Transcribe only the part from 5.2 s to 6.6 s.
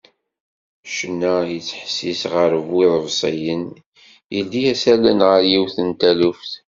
γer yiwet n taluft.